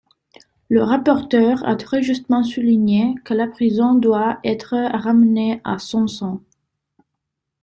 Le 0.67 0.81
rapporteur 0.81 1.63
a 1.63 1.75
très 1.75 2.01
justement 2.01 2.41
souligné 2.41 3.13
que 3.23 3.35
la 3.35 3.45
prison 3.45 3.93
doit 3.93 4.39
être 4.43 4.73
ramenée 4.97 5.61
à 5.63 5.77
son 5.77 6.07
sens. 6.07 6.39